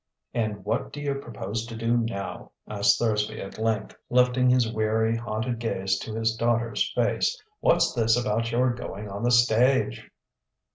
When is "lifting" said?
4.09-4.49